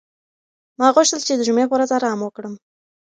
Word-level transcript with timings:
ما 0.79 0.87
غوښتل 0.95 1.21
چې 1.27 1.33
د 1.35 1.41
جمعې 1.47 1.65
په 1.67 1.75
ورځ 1.75 1.89
ارام 1.97 2.19
وکړم. 2.23 2.53